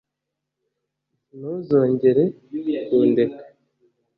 ntuzongere 1.37 2.23
kundeka 2.87 3.43